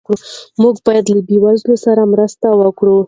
موږ 0.61 0.75
باید 0.87 1.05
له 1.13 1.21
بې 1.27 1.37
وزلو 1.43 1.75
سره 1.85 2.01
مرسته 2.13 2.47
وکړو. 2.61 2.97